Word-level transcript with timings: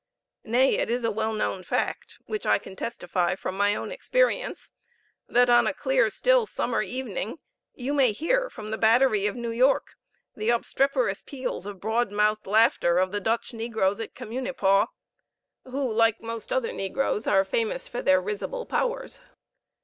Nay, 0.43 0.79
it 0.79 0.89
is 0.89 1.03
a 1.03 1.11
well 1.11 1.31
known 1.33 1.61
fact, 1.61 2.17
which 2.25 2.47
I 2.47 2.57
can 2.57 2.75
testify 2.75 3.35
from 3.35 3.55
my 3.55 3.75
own 3.75 3.91
experience, 3.91 4.71
that 5.27 5.47
on 5.47 5.67
a 5.67 5.75
clear 5.75 6.09
still 6.09 6.47
summer 6.47 6.81
evening 6.81 7.37
you 7.75 7.93
may 7.93 8.11
hear 8.11 8.49
from 8.49 8.71
the 8.71 8.79
battery 8.79 9.27
of 9.27 9.35
New 9.35 9.51
York 9.51 9.93
the 10.35 10.49
obstreperous 10.49 11.21
peals 11.21 11.67
of 11.67 11.79
broad 11.79 12.11
mouthed 12.11 12.47
laughter 12.47 12.97
of 12.97 13.11
the 13.11 13.21
Dutch 13.21 13.53
negroes 13.53 13.99
at 13.99 14.15
Communipaw, 14.15 14.87
who, 15.65 15.93
like 15.93 16.19
most 16.19 16.51
other 16.51 16.73
negroes, 16.73 17.27
are 17.27 17.43
famous 17.43 17.87
for 17.87 18.01
their 18.01 18.19
risible 18.19 18.65
powers. 18.65 19.21